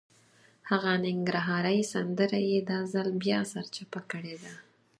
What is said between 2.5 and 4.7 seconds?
دا ځل بیا سرچپه کړې ده.